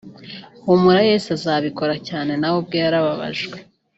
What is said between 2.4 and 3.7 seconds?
ubwe yarababajwe